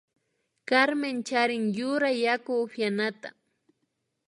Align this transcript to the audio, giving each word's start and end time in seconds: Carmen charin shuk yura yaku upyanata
Carmen 0.69 1.17
charin 1.27 1.65
shuk 1.73 1.77
yura 1.79 2.09
yaku 2.23 2.51
upyanata 2.65 3.29